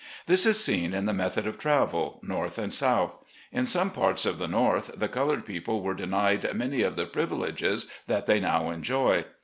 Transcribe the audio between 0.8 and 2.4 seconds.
in the method of travel,